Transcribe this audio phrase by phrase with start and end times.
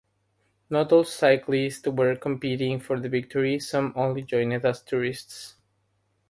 [0.71, 5.57] Not all cyclists were competing for the victory; some only joined as tourists.